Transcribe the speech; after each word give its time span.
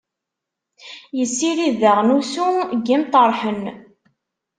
Yessirid 1.17 1.75
daɣen 1.81 2.09
ussu 2.19 2.47
n 2.77 2.79
yimṭarḥen. 2.85 3.61